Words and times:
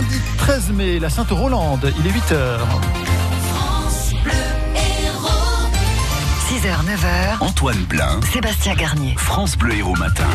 lundi 0.00 0.20
13 0.36 0.70
mai, 0.70 0.98
la 1.00 1.10
Sainte-Rolande, 1.10 1.92
il 1.98 2.06
est 2.06 2.10
8h. 2.10 2.58
6h, 6.48 6.70
9h, 6.84 7.40
Antoine 7.40 7.84
Blin, 7.88 8.20
Sébastien 8.32 8.74
Garnier. 8.74 9.14
France 9.16 9.56
Bleu 9.56 9.74
Héros 9.74 9.96
Matin. 9.96 10.28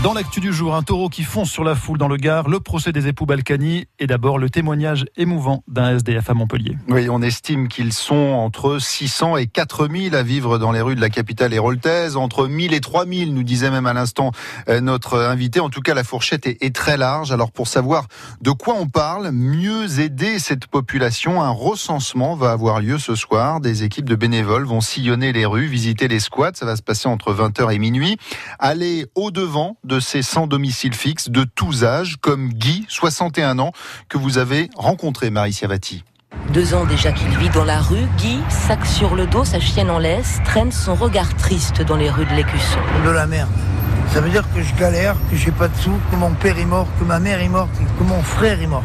Dans 0.00 0.14
l'actu 0.14 0.38
du 0.38 0.52
jour, 0.52 0.76
un 0.76 0.84
taureau 0.84 1.08
qui 1.08 1.24
fonce 1.24 1.50
sur 1.50 1.64
la 1.64 1.74
foule 1.74 1.98
dans 1.98 2.06
le 2.06 2.16
Gard, 2.16 2.48
le 2.48 2.60
procès 2.60 2.92
des 2.92 3.08
époux 3.08 3.26
Balkany 3.26 3.86
et 3.98 4.06
d'abord 4.06 4.38
le 4.38 4.48
témoignage 4.48 5.04
émouvant 5.16 5.64
d'un 5.66 5.96
SDF 5.96 6.30
à 6.30 6.34
Montpellier. 6.34 6.78
Oui, 6.88 7.08
on 7.10 7.20
estime 7.20 7.66
qu'ils 7.66 7.92
sont 7.92 8.14
entre 8.14 8.78
600 8.78 9.38
et 9.38 9.48
4000 9.48 10.14
à 10.14 10.22
vivre 10.22 10.58
dans 10.58 10.70
les 10.70 10.80
rues 10.80 10.94
de 10.94 11.00
la 11.00 11.10
capitale 11.10 11.52
héroltaise, 11.52 12.16
entre 12.16 12.46
1000 12.46 12.74
et 12.74 12.80
3000, 12.80 13.34
nous 13.34 13.42
disait 13.42 13.72
même 13.72 13.86
à 13.86 13.92
l'instant 13.92 14.30
euh, 14.68 14.80
notre 14.80 15.18
invité. 15.18 15.58
En 15.58 15.68
tout 15.68 15.80
cas, 15.80 15.94
la 15.94 16.04
fourchette 16.04 16.46
est, 16.46 16.62
est, 16.62 16.72
très 16.72 16.96
large. 16.96 17.32
Alors 17.32 17.50
pour 17.50 17.66
savoir 17.66 18.06
de 18.40 18.52
quoi 18.52 18.76
on 18.78 18.86
parle, 18.86 19.32
mieux 19.32 19.98
aider 19.98 20.38
cette 20.38 20.68
population, 20.68 21.42
un 21.42 21.50
recensement 21.50 22.36
va 22.36 22.52
avoir 22.52 22.80
lieu 22.80 22.98
ce 22.98 23.16
soir. 23.16 23.58
Des 23.58 23.82
équipes 23.82 24.08
de 24.08 24.14
bénévoles 24.14 24.64
vont 24.64 24.80
sillonner 24.80 25.32
les 25.32 25.44
rues, 25.44 25.66
visiter 25.66 26.06
les 26.06 26.20
squats. 26.20 26.52
Ça 26.54 26.66
va 26.66 26.76
se 26.76 26.82
passer 26.82 27.08
entre 27.08 27.34
20h 27.34 27.74
et 27.74 27.80
minuit. 27.80 28.16
Aller 28.60 29.06
au-devant 29.16 29.76
de 29.88 29.98
ces 29.98 30.22
sans 30.22 30.46
domicile 30.46 30.94
fixe 30.94 31.30
de 31.30 31.42
tous 31.42 31.82
âges, 31.82 32.16
comme 32.20 32.50
Guy, 32.50 32.84
61 32.88 33.58
ans, 33.58 33.72
que 34.08 34.18
vous 34.18 34.38
avez 34.38 34.68
rencontré, 34.76 35.30
Marie 35.30 35.54
Siavati. 35.54 36.04
Deux 36.52 36.74
ans 36.74 36.84
déjà 36.84 37.10
qu'il 37.10 37.36
vit 37.38 37.48
dans 37.48 37.64
la 37.64 37.80
rue, 37.80 38.06
Guy, 38.18 38.38
sac 38.50 38.84
sur 38.84 39.16
le 39.16 39.26
dos, 39.26 39.44
sa 39.44 39.58
chienne 39.58 39.90
en 39.90 39.98
laisse, 39.98 40.40
traîne 40.44 40.70
son 40.70 40.94
regard 40.94 41.34
triste 41.36 41.82
dans 41.82 41.96
les 41.96 42.10
rues 42.10 42.26
de 42.26 42.34
l'Écusson. 42.34 42.78
De 43.04 43.10
la 43.10 43.26
merde. 43.26 43.50
Ça 44.12 44.20
veut 44.20 44.30
dire 44.30 44.44
que 44.54 44.62
je 44.62 44.74
galère, 44.74 45.16
que 45.30 45.36
j'ai 45.36 45.50
pas 45.50 45.68
de 45.68 45.76
sous, 45.76 45.98
que 46.10 46.16
mon 46.16 46.32
père 46.32 46.58
est 46.58 46.64
mort, 46.64 46.86
que 47.00 47.04
ma 47.04 47.18
mère 47.18 47.40
est 47.40 47.48
morte, 47.48 47.70
que 47.98 48.04
mon 48.04 48.22
frère 48.22 48.60
est 48.60 48.66
mort. 48.66 48.84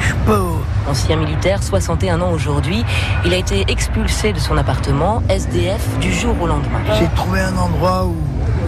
Je 0.00 0.06
suis 0.06 0.14
pauvre. 0.26 0.60
Ancien 0.88 1.16
militaire, 1.16 1.62
61 1.62 2.20
ans 2.20 2.32
aujourd'hui, 2.32 2.84
il 3.24 3.32
a 3.32 3.36
été 3.36 3.64
expulsé 3.68 4.32
de 4.32 4.38
son 4.38 4.56
appartement, 4.56 5.22
SDF, 5.28 5.98
du 5.98 6.12
jour 6.12 6.34
au 6.40 6.46
lendemain. 6.46 6.80
J'ai 6.98 7.08
trouvé 7.14 7.40
un 7.40 7.56
endroit 7.56 8.06
où, 8.06 8.16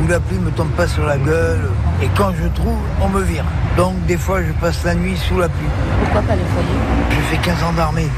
où 0.00 0.08
la 0.08 0.20
pluie 0.20 0.39
me 0.39 0.50
tombe 0.50 0.70
pas 0.70 0.86
sur 0.86 1.05
la 1.05 1.16
gueule. 1.19 1.70
Et 2.02 2.08
quand 2.16 2.33
je 2.41 2.48
trouve, 2.48 2.78
on 3.00 3.08
me 3.08 3.22
vire. 3.22 3.44
Donc 3.77 3.94
des 4.06 4.16
fois, 4.16 4.42
je 4.42 4.53
passe 4.53 4.84
la 4.84 4.94
nuit 4.94 5.16
sous 5.16 5.38
la 5.38 5.48
pluie. 5.48 5.69
Pourquoi 6.00 6.22
pas 6.22 6.34
le 6.34 6.42
foyer 6.42 6.78
Je 7.11 7.20
fais 7.28 7.38
15 7.38 7.62
ans 7.64 7.72
d'armée. 7.72 8.08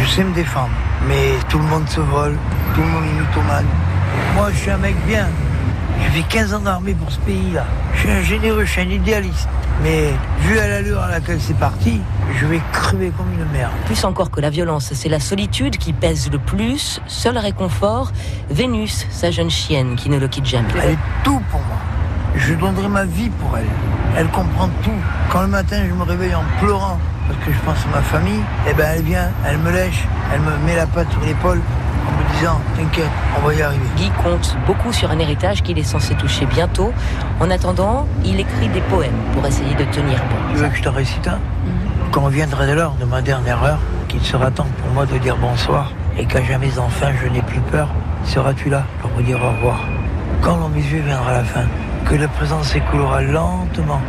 Je 0.00 0.08
sais 0.08 0.24
me 0.24 0.34
défendre. 0.34 0.70
Mais 1.06 1.38
tout 1.48 1.58
le 1.58 1.64
monde 1.64 1.88
se 1.88 2.00
vole, 2.00 2.36
tout 2.74 2.80
le 2.80 2.86
monde 2.88 3.04
est 3.04 3.20
mythomane. 3.20 3.66
Moi, 4.34 4.48
je 4.52 4.56
suis 4.56 4.70
un 4.70 4.78
mec 4.78 4.96
bien. 5.06 5.28
J'ai 6.00 6.22
fait 6.22 6.28
15 6.28 6.54
ans 6.54 6.60
d'armée 6.60 6.94
pour 6.94 7.10
ce 7.10 7.18
pays-là. 7.20 7.64
Je 7.94 8.00
suis 8.00 8.10
un 8.10 8.22
généreux, 8.22 8.64
je 8.64 8.70
suis 8.70 8.80
un 8.80 8.90
idéaliste. 8.90 9.48
Mais 9.82 10.12
vu 10.40 10.58
à 10.58 10.68
l'allure 10.68 11.00
à 11.00 11.10
laquelle 11.10 11.40
c'est 11.40 11.56
parti, 11.56 12.00
je 12.38 12.46
vais 12.46 12.60
crever 12.72 13.12
comme 13.16 13.32
une 13.32 13.44
merde. 13.52 13.72
Plus 13.86 14.04
encore 14.04 14.30
que 14.30 14.40
la 14.40 14.50
violence, 14.50 14.92
c'est 14.92 15.08
la 15.08 15.20
solitude 15.20 15.76
qui 15.76 15.92
pèse 15.92 16.30
le 16.30 16.38
plus. 16.38 17.00
Seul 17.06 17.38
réconfort, 17.38 18.12
Vénus, 18.50 19.06
sa 19.10 19.30
jeune 19.30 19.50
chienne 19.50 19.96
qui 19.96 20.10
ne 20.10 20.18
le 20.18 20.28
quitte 20.28 20.46
jamais. 20.46 20.68
Elle 20.82 20.90
est 20.92 20.98
tout 21.22 21.40
pour 21.50 21.60
moi. 21.60 21.78
Je 22.36 22.54
donnerai 22.54 22.88
ma 22.88 23.04
vie 23.04 23.30
pour 23.30 23.56
elle. 23.56 23.66
Elle 24.16 24.28
comprend 24.28 24.68
tout. 24.82 24.90
Quand 25.30 25.42
le 25.42 25.48
matin 25.48 25.82
je 25.88 25.94
me 25.94 26.02
réveille 26.02 26.34
en 26.34 26.44
pleurant 26.60 26.98
parce 27.28 27.38
que 27.44 27.52
je 27.52 27.58
pense 27.60 27.78
à 27.84 27.96
ma 27.96 28.02
famille, 28.02 28.42
eh 28.68 28.74
ben 28.74 28.88
elle 28.96 29.02
vient, 29.02 29.28
elle 29.46 29.58
me 29.58 29.70
lèche, 29.70 30.04
elle 30.34 30.40
me 30.40 30.56
met 30.66 30.74
la 30.74 30.86
patte 30.86 31.10
sur 31.12 31.20
l'épaule 31.20 31.60
en 32.08 32.10
me 32.10 32.36
disant 32.36 32.60
T'inquiète, 32.76 33.10
on 33.38 33.46
va 33.46 33.54
y 33.54 33.62
arriver. 33.62 33.84
Guy 33.96 34.10
compte 34.22 34.56
beaucoup 34.66 34.92
sur 34.92 35.10
un 35.10 35.18
héritage 35.18 35.62
qu'il 35.62 35.78
est 35.78 35.82
censé 35.82 36.14
toucher 36.14 36.46
bientôt. 36.46 36.92
En 37.40 37.50
attendant, 37.50 38.06
il 38.24 38.40
écrit 38.40 38.68
des 38.68 38.80
poèmes 38.80 39.20
pour 39.34 39.46
essayer 39.46 39.74
de 39.74 39.84
tenir 39.84 40.18
bon. 40.30 40.36
Tu 40.52 40.56
veux 40.56 40.68
que 40.68 40.76
je 40.76 40.82
te 40.82 40.88
récite 40.88 41.28
un? 41.28 41.38
Quand 42.10 42.26
viendra 42.28 42.66
l'heure 42.66 42.94
de 42.98 43.04
ma 43.04 43.20
dernière 43.20 43.62
heure, 43.62 43.78
qu'il 44.08 44.22
sera 44.22 44.50
temps 44.50 44.66
pour 44.82 44.92
moi 44.92 45.04
de 45.04 45.18
dire 45.18 45.36
bonsoir, 45.36 45.92
et 46.16 46.24
qu'à 46.24 46.42
jamais 46.42 46.78
enfin 46.78 47.08
je 47.22 47.28
n'ai 47.28 47.42
plus 47.42 47.60
peur, 47.60 47.88
seras-tu 48.24 48.70
là 48.70 48.84
pour 49.02 49.10
me 49.10 49.22
dire 49.22 49.38
au 49.42 49.50
revoir? 49.50 49.80
Quand 50.40 50.56
dans 50.56 50.70
mes 50.70 50.80
yeux 50.80 51.02
viendra 51.02 51.32
la 51.32 51.44
fin, 51.44 51.66
que 52.06 52.14
le 52.14 52.26
présent 52.28 52.62
s'écoulera 52.62 53.20
lentement 53.20 54.00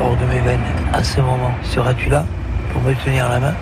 hors 0.00 0.16
de 0.16 0.24
mes 0.26 0.40
veines, 0.40 0.62
à 0.92 1.02
ce 1.02 1.20
moment, 1.20 1.50
seras-tu 1.64 2.08
là? 2.08 2.24
Pour 2.72 2.82
me 2.82 2.94
tenir 2.94 3.28
la 3.28 3.40
main 3.40 3.54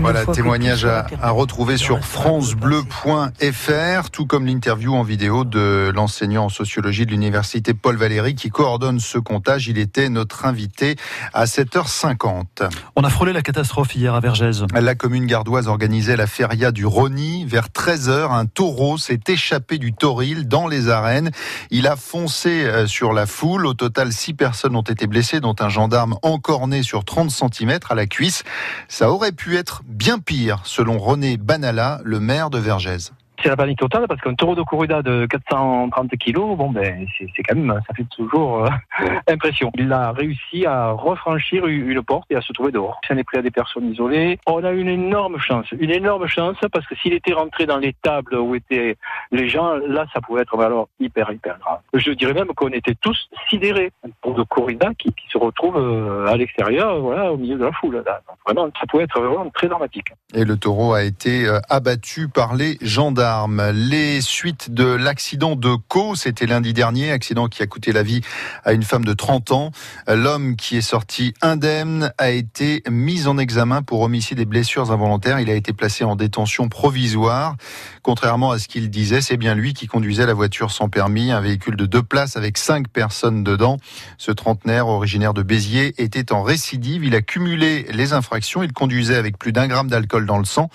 voilà, 0.00 0.26
témoignage 0.26 0.84
à, 0.84 1.06
à, 1.20 1.30
retrouver 1.30 1.76
sur 1.76 2.04
francebleu.fr, 2.04 4.10
tout 4.10 4.26
comme 4.26 4.46
l'interview 4.46 4.94
en 4.94 5.02
vidéo 5.02 5.44
de 5.44 5.90
l'enseignant 5.94 6.44
en 6.44 6.48
sociologie 6.48 7.06
de 7.06 7.10
l'université 7.10 7.74
Paul 7.74 7.96
Valéry 7.96 8.34
qui 8.34 8.50
coordonne 8.50 9.00
ce 9.00 9.18
comptage. 9.18 9.68
Il 9.68 9.78
était 9.78 10.08
notre 10.08 10.44
invité 10.44 10.96
à 11.32 11.44
7h50. 11.44 12.68
On 12.96 13.02
a 13.02 13.10
frôlé 13.10 13.32
la 13.32 13.42
catastrophe 13.42 13.94
hier 13.94 14.14
à 14.14 14.20
Vergès. 14.20 14.62
La 14.74 14.94
commune 14.94 15.26
gardoise 15.26 15.68
organisait 15.68 16.16
la 16.16 16.26
feria 16.26 16.72
du 16.72 16.86
Rony. 16.86 17.44
Vers 17.44 17.68
13h, 17.68 18.32
un 18.32 18.46
taureau 18.46 18.98
s'est 18.98 19.20
échappé 19.28 19.78
du 19.78 19.92
toril 19.92 20.48
dans 20.48 20.68
les 20.68 20.88
arènes. 20.88 21.30
Il 21.70 21.86
a 21.86 21.96
foncé 21.96 22.86
sur 22.86 23.12
la 23.12 23.26
foule. 23.26 23.66
Au 23.66 23.74
total, 23.74 24.12
six 24.12 24.34
personnes 24.34 24.76
ont 24.76 24.82
été 24.82 25.06
blessées, 25.06 25.40
dont 25.40 25.56
un 25.60 25.68
gendarme 25.68 26.16
encorné 26.22 26.82
sur 26.82 27.04
30 27.04 27.30
cm 27.30 27.78
à 27.88 27.94
la 27.94 28.06
cuisse. 28.06 28.42
Ça 28.88 29.10
aurait 29.10 29.32
pu 29.32 29.56
être 29.56 29.82
bien 29.86 30.18
pire, 30.18 30.62
selon 30.64 30.98
René 30.98 31.36
Banala, 31.36 32.00
le 32.04 32.20
maire 32.20 32.50
de 32.50 32.58
Vergès. 32.58 33.12
C'est 33.42 33.48
la 33.48 33.56
panique 33.56 33.78
totale 33.78 34.06
parce 34.08 34.20
qu'un 34.20 34.34
taureau 34.34 34.54
de 34.54 34.62
corrida 34.62 35.02
de 35.02 35.26
430 35.26 36.16
kilos, 36.16 36.56
bon 36.56 36.70
ben 36.70 37.06
c'est 37.18 37.42
quand 37.42 37.54
même, 37.54 37.80
ça 37.86 37.94
fait 37.94 38.06
toujours 38.14 38.64
euh, 38.64 38.70
impression. 39.28 39.70
Il 39.76 39.92
a 39.92 40.12
réussi 40.12 40.64
à 40.66 40.90
refranchir 40.90 41.66
une 41.66 42.02
porte 42.02 42.26
et 42.30 42.36
à 42.36 42.40
se 42.40 42.52
trouver 42.52 42.72
dehors. 42.72 43.00
Ça 43.06 43.14
n'est 43.14 43.24
pris 43.24 43.38
à 43.38 43.42
des 43.42 43.50
personnes 43.50 43.90
isolées. 43.92 44.38
On 44.46 44.64
a 44.64 44.72
une 44.72 44.88
énorme 44.88 45.38
chance, 45.38 45.66
une 45.78 45.90
énorme 45.90 46.26
chance 46.26 46.56
parce 46.72 46.86
que 46.86 46.94
s'il 46.96 47.12
était 47.12 47.32
rentré 47.32 47.66
dans 47.66 47.78
les 47.78 47.92
tables 48.02 48.36
où 48.36 48.54
étaient 48.54 48.96
les 49.32 49.48
gens, 49.48 49.74
là 49.74 50.06
ça 50.12 50.20
pouvait 50.20 50.42
être 50.42 50.58
alors 50.58 50.88
hyper 50.98 51.30
hyper 51.30 51.58
grave. 51.58 51.80
Je 51.94 52.10
dirais 52.12 52.34
même 52.34 52.48
qu'on 52.48 52.68
était 52.68 52.94
tous 52.94 53.28
sidérés. 53.50 53.92
Un 54.04 54.10
taureau 54.22 54.38
de 54.38 54.42
corrida 54.44 54.90
qui, 54.98 55.12
se 55.30 55.38
retrouve 55.38 55.76
euh, 55.76 56.26
à 56.26 56.36
l'extérieur, 56.36 57.00
voilà, 57.00 57.32
au 57.32 57.36
milieu 57.36 57.56
de 57.56 57.64
la 57.64 57.72
foule. 57.72 57.96
Donc, 57.96 58.36
vraiment, 58.46 58.70
ça 58.78 58.86
pouvait 58.86 59.04
être 59.04 59.20
vraiment 59.20 59.50
très 59.50 59.66
dramatique. 59.66 60.08
Et 60.34 60.44
le 60.44 60.56
taureau 60.56 60.94
a 60.94 61.02
été 61.02 61.46
euh, 61.46 61.58
abattu 61.68 62.28
par 62.28 62.54
les 62.54 62.78
gendarmes. 62.80 63.25
Les 63.74 64.20
suites 64.20 64.70
de 64.72 64.84
l'accident 64.84 65.56
de 65.56 65.74
Caux, 65.74 66.14
c'était 66.14 66.46
lundi 66.46 66.72
dernier, 66.72 67.10
accident 67.10 67.48
qui 67.48 67.62
a 67.62 67.66
coûté 67.66 67.92
la 67.92 68.02
vie 68.02 68.20
à 68.64 68.72
une 68.72 68.84
femme 68.84 69.04
de 69.04 69.12
30 69.12 69.50
ans. 69.50 69.70
L'homme 70.06 70.54
qui 70.54 70.76
est 70.76 70.82
sorti 70.82 71.34
indemne 71.42 72.12
a 72.18 72.30
été 72.30 72.82
mis 72.88 73.26
en 73.26 73.36
examen 73.38 73.82
pour 73.82 74.02
homicide 74.02 74.38
et 74.38 74.44
blessures 74.44 74.92
involontaires. 74.92 75.40
Il 75.40 75.50
a 75.50 75.54
été 75.54 75.72
placé 75.72 76.04
en 76.04 76.14
détention 76.14 76.68
provisoire. 76.68 77.56
Contrairement 78.02 78.52
à 78.52 78.58
ce 78.60 78.68
qu'il 78.68 78.90
disait, 78.90 79.20
c'est 79.20 79.36
bien 79.36 79.56
lui 79.56 79.74
qui 79.74 79.88
conduisait 79.88 80.26
la 80.26 80.34
voiture 80.34 80.70
sans 80.70 80.88
permis, 80.88 81.32
un 81.32 81.40
véhicule 81.40 81.76
de 81.76 81.86
deux 81.86 82.02
places 82.02 82.36
avec 82.36 82.58
cinq 82.58 82.88
personnes 82.88 83.42
dedans. 83.42 83.78
Ce 84.18 84.30
trentenaire, 84.30 84.86
originaire 84.86 85.34
de 85.34 85.42
Béziers, 85.42 85.94
était 86.00 86.32
en 86.32 86.42
récidive. 86.42 87.04
Il 87.04 87.16
a 87.16 87.22
cumulé 87.22 87.86
les 87.92 88.12
infractions. 88.12 88.62
Il 88.62 88.72
conduisait 88.72 89.16
avec 89.16 89.36
plus 89.36 89.52
d'un 89.52 89.66
gramme 89.66 89.88
d'alcool 89.88 90.26
dans 90.26 90.38
le 90.38 90.44
sang. 90.44 90.70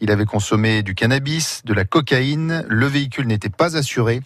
Il 0.00 0.10
avait 0.10 0.24
consommé 0.24 0.82
du 0.82 0.94
cannabis, 0.94 1.62
de 1.64 1.74
la 1.74 1.84
cocaïne. 1.84 2.64
Le 2.68 2.86
véhicule 2.86 3.26
n'était 3.26 3.48
pas 3.48 3.76
assuré. 3.76 4.22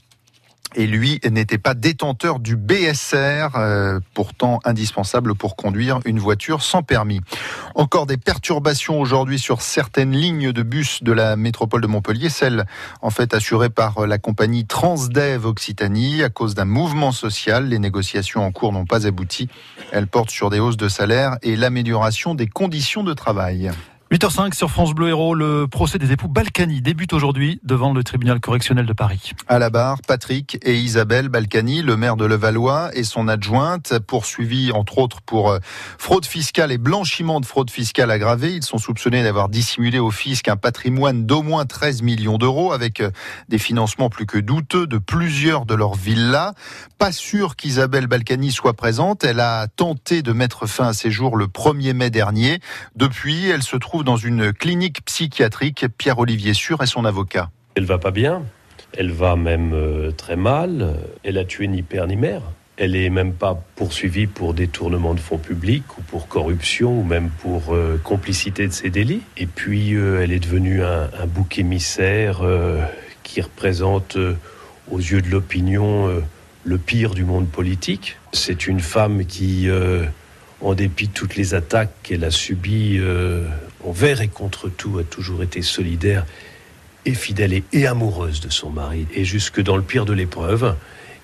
Et 0.74 0.86
lui 0.86 1.20
n'était 1.30 1.58
pas 1.58 1.74
détenteur 1.74 2.38
du 2.38 2.56
BSR, 2.56 3.56
euh, 3.56 4.00
pourtant 4.14 4.60
indispensable 4.64 5.34
pour 5.34 5.54
conduire 5.54 6.00
une 6.06 6.18
voiture 6.18 6.62
sans 6.62 6.82
permis. 6.82 7.20
Encore 7.74 8.06
des 8.06 8.16
perturbations 8.16 8.98
aujourd'hui 8.98 9.38
sur 9.38 9.60
certaines 9.60 10.12
lignes 10.12 10.50
de 10.52 10.62
bus 10.62 11.02
de 11.02 11.12
la 11.12 11.36
métropole 11.36 11.82
de 11.82 11.86
Montpellier, 11.86 12.30
celles 12.30 12.64
en 13.02 13.10
fait 13.10 13.34
assurées 13.34 13.68
par 13.68 14.06
la 14.06 14.16
compagnie 14.16 14.64
Transdev 14.64 15.44
Occitanie 15.44 16.22
à 16.22 16.30
cause 16.30 16.54
d'un 16.54 16.64
mouvement 16.64 17.12
social. 17.12 17.68
Les 17.68 17.78
négociations 17.78 18.42
en 18.42 18.50
cours 18.50 18.72
n'ont 18.72 18.86
pas 18.86 19.06
abouti. 19.06 19.48
Elles 19.92 20.06
portent 20.06 20.30
sur 20.30 20.48
des 20.48 20.58
hausses 20.58 20.78
de 20.78 20.88
salaire 20.88 21.36
et 21.42 21.54
l'amélioration 21.54 22.34
des 22.34 22.46
conditions 22.46 23.04
de 23.04 23.12
travail. 23.12 23.70
8h05 24.12 24.54
sur 24.54 24.70
France 24.70 24.92
Bleu 24.92 25.08
Héros, 25.08 25.34
le 25.34 25.66
procès 25.66 25.96
des 25.96 26.12
époux 26.12 26.28
Balkany 26.28 26.82
débute 26.82 27.14
aujourd'hui 27.14 27.60
devant 27.62 27.94
le 27.94 28.04
tribunal 28.04 28.40
correctionnel 28.40 28.84
de 28.84 28.92
Paris. 28.92 29.32
À 29.48 29.58
la 29.58 29.70
barre, 29.70 30.02
Patrick 30.06 30.58
et 30.60 30.76
Isabelle 30.76 31.30
Balkany, 31.30 31.80
le 31.80 31.96
maire 31.96 32.16
de 32.16 32.26
Levallois 32.26 32.90
et 32.92 33.04
son 33.04 33.26
adjointe, 33.26 33.98
poursuivis 34.00 34.70
entre 34.70 34.98
autres 34.98 35.22
pour 35.22 35.56
fraude 35.96 36.26
fiscale 36.26 36.72
et 36.72 36.76
blanchiment 36.76 37.40
de 37.40 37.46
fraude 37.46 37.70
fiscale 37.70 38.10
aggravée. 38.10 38.52
Ils 38.52 38.64
sont 38.64 38.76
soupçonnés 38.76 39.22
d'avoir 39.22 39.48
dissimulé 39.48 39.98
au 39.98 40.10
fisc 40.10 40.46
un 40.46 40.56
patrimoine 40.56 41.24
d'au 41.24 41.40
moins 41.40 41.64
13 41.64 42.02
millions 42.02 42.36
d'euros 42.36 42.72
avec 42.72 43.02
des 43.48 43.58
financements 43.58 44.10
plus 44.10 44.26
que 44.26 44.36
douteux 44.36 44.86
de 44.86 44.98
plusieurs 44.98 45.64
de 45.64 45.74
leurs 45.74 45.94
villas. 45.94 46.52
Pas 46.98 47.12
sûr 47.12 47.56
qu'Isabelle 47.56 48.08
Balkany 48.08 48.52
soit 48.52 48.74
présente. 48.74 49.24
Elle 49.24 49.40
a 49.40 49.68
tenté 49.68 50.20
de 50.20 50.32
mettre 50.32 50.66
fin 50.66 50.88
à 50.88 50.92
ses 50.92 51.10
jours 51.10 51.34
le 51.34 51.46
1er 51.46 51.94
mai 51.94 52.10
dernier. 52.10 52.60
Depuis, 52.94 53.48
elle 53.48 53.62
se 53.62 53.76
trouve 53.76 54.01
dans 54.02 54.16
une 54.16 54.52
clinique 54.52 55.04
psychiatrique. 55.04 55.86
Pierre-Olivier 55.96 56.54
Sûr 56.54 56.82
est 56.82 56.86
son 56.86 57.04
avocat. 57.04 57.50
Elle 57.74 57.84
va 57.84 57.98
pas 57.98 58.10
bien. 58.10 58.42
Elle 58.96 59.10
va 59.10 59.36
même 59.36 59.72
euh, 59.72 60.10
très 60.10 60.36
mal. 60.36 60.94
Elle 61.24 61.38
a 61.38 61.44
tué 61.44 61.68
ni 61.68 61.82
père 61.82 62.06
ni 62.06 62.16
mère. 62.16 62.42
Elle 62.76 62.96
est 62.96 63.10
même 63.10 63.32
pas 63.32 63.62
poursuivie 63.76 64.26
pour 64.26 64.54
détournement 64.54 65.14
de 65.14 65.20
fonds 65.20 65.38
publics 65.38 65.98
ou 65.98 66.02
pour 66.02 66.28
corruption 66.28 67.00
ou 67.00 67.04
même 67.04 67.30
pour 67.40 67.74
euh, 67.74 68.00
complicité 68.02 68.66
de 68.66 68.72
ces 68.72 68.90
délits. 68.90 69.22
Et 69.36 69.46
puis 69.46 69.94
euh, 69.94 70.22
elle 70.22 70.32
est 70.32 70.40
devenue 70.40 70.82
un, 70.82 71.10
un 71.18 71.26
bouc 71.26 71.58
émissaire 71.58 72.42
qui 73.22 73.40
représente 73.40 74.16
aux 74.90 74.98
yeux 74.98 75.22
de 75.22 75.28
l'opinion 75.28 76.22
le 76.64 76.78
pire 76.78 77.14
du 77.14 77.24
monde 77.24 77.48
politique. 77.48 78.18
C'est 78.32 78.66
une 78.66 78.80
femme 78.80 79.26
qui, 79.26 79.68
en 80.62 80.74
dépit 80.74 81.08
de 81.08 81.12
toutes 81.12 81.36
les 81.36 81.54
attaques 81.54 81.92
qu'elle 82.02 82.24
a 82.24 82.30
subies 82.30 82.98
euh, 83.00 83.46
envers 83.84 84.20
et 84.20 84.28
contre 84.28 84.68
tout, 84.68 84.98
a 84.98 85.04
toujours 85.04 85.42
été 85.42 85.60
solidaire 85.60 86.24
et 87.04 87.14
fidèle 87.14 87.52
et, 87.52 87.64
et 87.72 87.86
amoureuse 87.86 88.40
de 88.40 88.48
son 88.48 88.70
mari, 88.70 89.06
et 89.12 89.24
jusque 89.24 89.60
dans 89.60 89.76
le 89.76 89.82
pire 89.82 90.04
de 90.04 90.12
l'épreuve. 90.12 90.76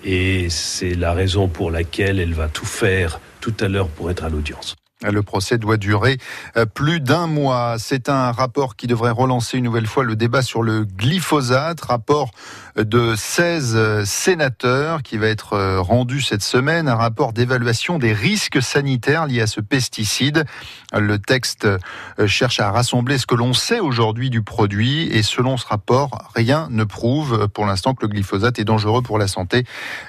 Et 0.05 0.49
c'est 0.50 0.94
la 0.94 1.12
raison 1.12 1.49
pour 1.49 1.70
laquelle 1.70 2.19
elle 2.19 2.35
va 2.35 2.49
tout 2.49 2.67
faire 2.67 3.20
tout 3.40 3.55
à 3.61 3.69
l'heure 3.69 3.88
pour 3.88 4.11
être 4.11 4.25
à 4.25 4.29
l'audience. 4.29 4.75
Le 5.06 5.23
procès 5.23 5.59
doit 5.59 5.77
durer 5.77 6.19
euh, 6.56 6.67
plus 6.67 6.99
d'un 6.99 7.29
mois. 7.29 7.77
C'est 7.79 8.09
un 8.09 8.33
rapport 8.33 8.75
qui 8.75 8.89
devrait 8.89 9.12
relancer 9.12 9.56
une 9.56 9.62
nouvelle 9.62 9.87
fois 9.87 10.03
le 10.03 10.17
débat 10.17 10.43
sur 10.43 10.65
le 10.65 10.85
glyphosate, 10.85 11.81
rapport 11.83 12.33
de 12.75 13.15
16 13.15 14.03
sénateurs 14.05 15.05
qui 15.05 15.17
va 15.17 15.29
être 15.29 15.53
euh, 15.53 15.81
rendu 15.81 16.21
cette 16.21 16.43
semaine, 16.43 16.89
un 16.89 16.97
rapport 16.97 17.33
d'évaluation 17.33 18.00
des 18.00 18.12
risques 18.12 18.61
sanitaires 18.61 19.27
liés 19.27 19.41
à 19.41 19.47
ce 19.47 19.61
pesticide. 19.61 20.47
Le 20.93 21.21
texte 21.21 21.65
euh, 21.67 22.27
cherche 22.27 22.59
à 22.59 22.73
rassembler 22.73 23.19
ce 23.19 23.27
que 23.27 23.37
l'on 23.37 23.53
sait 23.53 23.79
aujourd'hui 23.79 24.31
du 24.31 24.43
produit 24.43 25.03
et 25.12 25.23
selon 25.23 25.56
ce 25.56 25.67
rapport, 25.67 26.29
rien 26.35 26.67
ne 26.73 26.83
prouve 26.83 27.47
pour 27.49 27.67
l'instant 27.67 27.95
que 27.95 28.03
le 28.03 28.09
glyphosate 28.09 28.59
est 28.59 28.65
dangereux 28.65 29.03
pour 29.03 29.19
la 29.19 29.29
santé. 29.29 29.65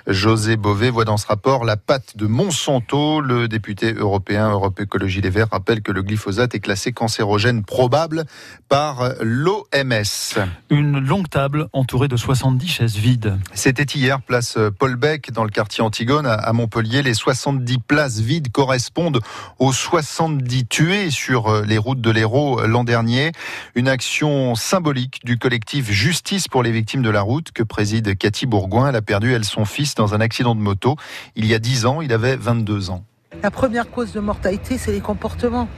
José 0.08 0.58
Bové 0.58 0.90
voit 0.90 1.06
dans 1.06 1.18
ce 1.18 1.28
rapport 1.28 1.64
la 1.64 1.78
patte 1.78 2.18
de 2.18 2.26
Monsanto. 2.26 3.22
Le 3.22 3.48
député 3.48 3.94
européen 3.94 4.50
Europe 4.80 4.90
Écologie 4.90 5.22
Les 5.22 5.30
Verts 5.30 5.50
rappelle 5.52 5.82
que 5.82 5.92
le 5.92 6.02
glyphosate 6.02 6.56
est 6.56 6.60
classé 6.60 6.92
cancérogène 6.92 7.64
probable 7.64 8.26
par 8.70 9.14
l'OMS. 9.22 10.40
Une 10.70 11.00
longue 11.00 11.30
table 11.30 11.68
entourée 11.74 12.08
de 12.08 12.16
70 12.16 12.68
chaises 12.68 12.96
vides. 12.96 13.38
C'était 13.54 13.84
hier, 13.84 14.22
place 14.22 14.58
Paul 14.78 14.96
Bec, 14.96 15.32
dans 15.32 15.44
le 15.44 15.50
quartier 15.50 15.84
Antigone, 15.84 16.26
à 16.26 16.54
Montpellier. 16.54 17.04
Les 17.04 17.14
70 17.14 17.80
places 17.80 18.20
vides 18.20 18.52
correspondent 18.52 19.22
aux 19.60 19.74
70 19.74 20.66
tués 20.68 21.12
sur 21.12 21.62
les 21.62 21.78
routes 21.78 22.02
de 22.02 22.12
l'Hérault 22.12 22.66
l'an 22.66 22.84
dernier. 22.84 23.32
Une 23.76 23.88
action 23.88 24.56
symbolique 24.56 25.20
du 25.26 25.38
collectif 25.38 25.92
Justice 25.92 26.48
pour 26.48 26.64
les 26.64 26.72
victimes 26.72 27.02
de 27.02 27.10
la 27.10 27.22
route 27.22 27.52
que 27.52 27.64
préside 27.64 28.18
Cathy 28.18 28.46
Bourgoin. 28.46 28.90
Elle 28.90 28.96
a 28.96 29.02
perdu, 29.02 29.34
elle, 29.34 29.46
son 29.46 29.66
fils 29.66 29.96
dans 29.96 30.14
un 30.14 30.22
accident 30.22 30.56
de 30.56 30.62
moto. 30.62 30.96
Il 31.36 31.46
y 31.46 31.54
a 31.54 31.60
10 31.60 31.86
ans, 31.86 32.02
il 32.02 32.14
avait 32.14 32.36
22 32.36 32.90
ans. 32.92 33.04
La 33.42 33.52
première 33.52 33.90
cause 33.90 34.12
de 34.12 34.20
mortalité, 34.20 34.78
c'est 34.78 34.92
les 34.92 35.00
comportements. 35.00 35.70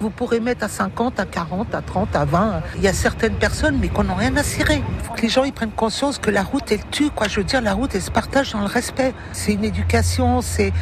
Vous 0.00 0.08
pourrez 0.08 0.40
mettre 0.40 0.64
à 0.64 0.68
50, 0.68 1.20
à 1.20 1.26
40, 1.26 1.74
à 1.74 1.82
30, 1.82 2.16
à 2.16 2.24
20. 2.24 2.62
Il 2.76 2.82
y 2.82 2.88
a 2.88 2.94
certaines 2.94 3.34
personnes, 3.34 3.76
mais 3.78 3.88
qu'on 3.88 4.04
n'a 4.04 4.14
rien 4.14 4.34
à 4.38 4.42
cirer. 4.42 4.82
Il 4.98 5.04
faut 5.04 5.12
que 5.12 5.20
les 5.20 5.28
gens 5.28 5.44
ils 5.44 5.52
prennent 5.52 5.72
conscience 5.72 6.18
que 6.18 6.30
la 6.30 6.42
route, 6.42 6.72
elle 6.72 6.86
tue. 6.90 7.10
Quoi. 7.10 7.28
Je 7.28 7.36
veux 7.36 7.44
dire, 7.44 7.60
la 7.60 7.74
route, 7.74 7.94
elle 7.94 8.00
se 8.00 8.10
partage 8.10 8.52
dans 8.52 8.60
le 8.60 8.66
respect. 8.66 9.12
C'est 9.32 9.52
une 9.52 9.64
éducation, 9.64 10.40
c'est, 10.40 10.72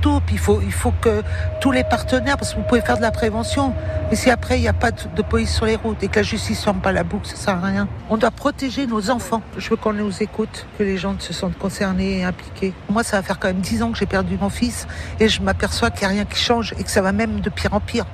tout. 0.00 0.20
Puis 0.26 0.34
il 0.34 0.40
faut, 0.40 0.60
il 0.60 0.72
faut 0.72 0.92
que 1.00 1.22
tous 1.60 1.70
les 1.70 1.84
partenaires, 1.84 2.36
parce 2.36 2.52
que 2.52 2.56
vous 2.58 2.66
pouvez 2.66 2.80
faire 2.80 2.96
de 2.96 3.02
la 3.02 3.12
prévention, 3.12 3.72
mais 4.10 4.16
si 4.16 4.28
après 4.28 4.58
il 4.58 4.62
n'y 4.62 4.68
a 4.68 4.72
pas 4.72 4.90
de, 4.90 5.02
de, 5.14 5.22
police 5.22 5.54
sur 5.54 5.66
les 5.66 5.76
routes 5.76 6.02
et 6.02 6.08
que 6.08 6.16
la 6.16 6.24
justice 6.24 6.58
ne 6.58 6.64
ferme 6.64 6.80
pas 6.80 6.90
la 6.90 7.04
boucle, 7.04 7.28
ça 7.28 7.36
sert 7.36 7.64
à 7.64 7.68
rien. 7.68 7.86
On 8.10 8.16
doit 8.16 8.32
protéger 8.32 8.88
nos 8.88 9.08
enfants. 9.08 9.42
Je 9.56 9.70
veux 9.70 9.76
qu'on 9.76 9.92
nous 9.92 10.20
écoute, 10.20 10.66
que 10.78 10.82
les 10.82 10.96
gens 10.96 11.14
se 11.20 11.32
sentent 11.32 11.58
concernés 11.58 12.18
et 12.18 12.24
impliqués. 12.24 12.74
Moi, 12.88 13.04
ça 13.04 13.18
va 13.18 13.22
faire 13.22 13.38
quand 13.38 13.48
même 13.48 13.60
10 13.60 13.84
ans 13.84 13.92
que 13.92 13.98
j'ai 13.98 14.06
perdu 14.06 14.36
mon 14.36 14.50
fils 14.50 14.88
et 15.20 15.28
je 15.28 15.42
m'aperçois 15.42 15.90
qu'il 15.90 16.00
n'y 16.08 16.12
a 16.12 16.16
rien 16.16 16.24
qui 16.24 16.40
change 16.40 16.74
et 16.76 16.82
que 16.82 16.90
ça 16.90 17.02
va 17.02 17.12
même 17.12 17.38
de 17.38 17.50
pire 17.50 17.72
en 17.72 17.80
pire. 17.80 18.06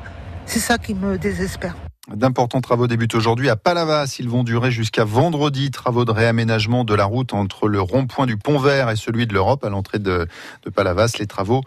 C'est 0.51 0.59
ça 0.59 0.79
qui 0.79 0.95
me 0.95 1.17
désespère. 1.17 1.77
D'importants 2.13 2.61
travaux 2.61 2.89
débutent 2.89 3.15
aujourd'hui 3.15 3.49
à 3.49 3.55
Palavas. 3.55 4.17
Ils 4.19 4.29
vont 4.29 4.43
durer 4.43 4.73
jusqu'à 4.73 5.05
vendredi. 5.05 5.71
Travaux 5.71 6.05
de 6.05 6.11
réaménagement 6.11 6.83
de 6.83 6.93
la 6.93 7.05
route 7.05 7.35
entre 7.35 7.69
le 7.69 7.81
rond-point 7.81 8.27
du 8.27 8.37
Pont 8.37 8.59
Vert 8.59 8.91
et 8.91 8.97
celui 8.97 9.29
de 9.29 9.33
l'Europe 9.33 9.65
à 9.65 9.69
l'entrée 9.69 10.01
de, 10.01 10.27
de 10.65 10.71
Palavas. 10.71 11.13
Les 11.21 11.29
travaux 11.29 11.63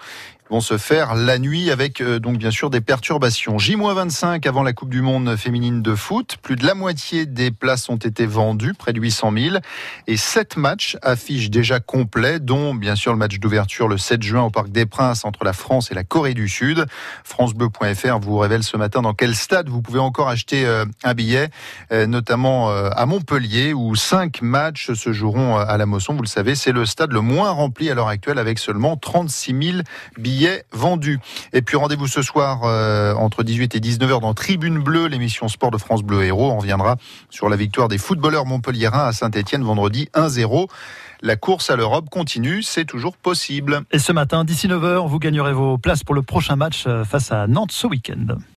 vont 0.53 0.61
se 0.61 0.77
faire 0.77 1.15
la 1.15 1.39
nuit 1.39 1.71
avec 1.71 1.99
euh, 1.99 2.19
donc 2.19 2.37
bien 2.37 2.51
sûr 2.51 2.69
des 2.69 2.79
perturbations. 2.79 3.57
J-25 3.57 4.47
avant 4.47 4.61
la 4.61 4.71
Coupe 4.71 4.91
du 4.91 5.01
Monde 5.01 5.35
féminine 5.35 5.81
de 5.81 5.95
foot. 5.95 6.37
Plus 6.43 6.55
de 6.55 6.63
la 6.63 6.75
moitié 6.75 7.25
des 7.25 7.49
places 7.49 7.89
ont 7.89 7.95
été 7.95 8.27
vendues, 8.27 8.75
près 8.75 8.93
de 8.93 9.01
800 9.01 9.33
000. 9.35 9.55
Et 10.05 10.15
sept 10.15 10.55
matchs 10.55 10.95
affichent 11.01 11.49
déjà 11.49 11.79
complets, 11.79 12.39
dont 12.39 12.75
bien 12.75 12.93
sûr 12.93 13.13
le 13.13 13.17
match 13.17 13.39
d'ouverture 13.39 13.87
le 13.87 13.97
7 13.97 14.21
juin 14.21 14.43
au 14.43 14.51
Parc 14.51 14.69
des 14.69 14.85
Princes 14.85 15.25
entre 15.25 15.43
la 15.43 15.53
France 15.53 15.89
et 15.89 15.95
la 15.95 16.03
Corée 16.03 16.35
du 16.35 16.47
Sud. 16.47 16.85
FranceBleu.fr 17.23 18.19
vous 18.19 18.37
révèle 18.37 18.61
ce 18.61 18.77
matin 18.77 19.01
dans 19.01 19.15
quel 19.15 19.33
stade 19.33 19.69
vous 19.69 19.81
pouvez 19.81 19.97
encore 19.97 20.29
acheter 20.29 20.67
euh, 20.67 20.85
un 21.03 21.15
billet, 21.15 21.49
euh, 21.91 22.05
notamment 22.05 22.69
à 22.69 23.05
Montpellier 23.07 23.73
où 23.73 23.95
cinq 23.95 24.43
matchs 24.43 24.93
se 24.93 25.13
joueront 25.13 25.57
à 25.57 25.77
la 25.77 25.87
Mosson. 25.87 26.13
Vous 26.13 26.21
le 26.21 26.27
savez, 26.27 26.53
c'est 26.53 26.71
le 26.71 26.85
stade 26.85 27.11
le 27.11 27.21
moins 27.21 27.49
rempli 27.49 27.89
à 27.89 27.95
l'heure 27.95 28.07
actuelle 28.07 28.37
avec 28.37 28.59
seulement 28.59 28.97
36 28.97 29.55
000 29.59 29.77
billets 30.43 30.63
vendus. 30.71 31.19
Et 31.53 31.61
puis 31.61 31.77
rendez-vous 31.77 32.07
ce 32.07 32.21
soir 32.21 32.63
euh, 32.63 33.13
entre 33.13 33.43
18 33.43 33.75
et 33.75 33.79
19h 33.79 34.19
dans 34.19 34.33
Tribune 34.33 34.79
Bleue, 34.79 35.07
l'émission 35.07 35.47
sport 35.47 35.71
de 35.71 35.77
France 35.77 36.03
Bleu 36.03 36.23
Héros. 36.23 36.51
On 36.51 36.57
reviendra 36.57 36.97
sur 37.29 37.47
la 37.47 37.55
victoire 37.55 37.87
des 37.87 37.97
footballeurs 37.97 38.45
montpelliérains 38.45 39.07
à 39.07 39.13
Saint-Etienne 39.13 39.63
vendredi 39.63 40.09
1-0. 40.13 40.67
La 41.21 41.37
course 41.37 41.69
à 41.69 41.77
l'Europe 41.77 42.09
continue, 42.09 42.61
c'est 42.61 42.83
toujours 42.83 43.15
possible. 43.15 43.83
Et 43.91 43.99
ce 43.99 44.11
matin, 44.11 44.43
d'ici 44.43 44.67
9h, 44.67 45.07
vous 45.07 45.19
gagnerez 45.19 45.53
vos 45.53 45.77
places 45.77 46.03
pour 46.03 46.15
le 46.15 46.21
prochain 46.21 46.57
match 46.57 46.85
face 47.05 47.31
à 47.31 47.47
Nantes 47.47 47.71
ce 47.71 47.87
week-end. 47.87 48.35